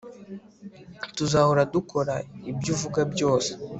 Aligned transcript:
Tuzahora 1.17 1.61
dukora 1.73 2.15
ibyo 2.49 2.69
uvuga 2.73 3.01
byose 3.13 3.51